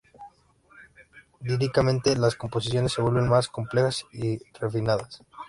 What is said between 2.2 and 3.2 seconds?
composiciones se